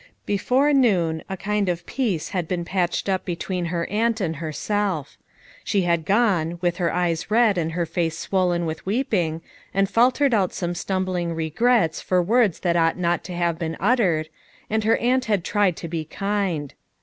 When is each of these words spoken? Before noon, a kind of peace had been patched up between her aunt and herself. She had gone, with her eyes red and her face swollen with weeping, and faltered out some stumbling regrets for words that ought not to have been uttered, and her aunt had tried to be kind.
Before 0.25 0.73
noon, 0.73 1.21
a 1.29 1.37
kind 1.37 1.69
of 1.69 1.85
peace 1.85 2.29
had 2.29 2.47
been 2.47 2.65
patched 2.65 3.07
up 3.07 3.23
between 3.23 3.65
her 3.65 3.85
aunt 3.85 4.19
and 4.19 4.37
herself. 4.37 5.15
She 5.63 5.83
had 5.83 6.05
gone, 6.07 6.57
with 6.59 6.77
her 6.77 6.91
eyes 6.91 7.29
red 7.29 7.55
and 7.55 7.73
her 7.73 7.85
face 7.85 8.17
swollen 8.17 8.65
with 8.65 8.83
weeping, 8.83 9.41
and 9.75 9.87
faltered 9.87 10.33
out 10.33 10.53
some 10.53 10.73
stumbling 10.73 11.35
regrets 11.35 12.01
for 12.01 12.19
words 12.19 12.61
that 12.61 12.75
ought 12.75 12.97
not 12.97 13.23
to 13.25 13.33
have 13.33 13.59
been 13.59 13.77
uttered, 13.79 14.29
and 14.71 14.85
her 14.85 14.97
aunt 14.97 15.25
had 15.25 15.43
tried 15.43 15.75
to 15.77 15.87
be 15.87 16.03
kind. 16.03 16.73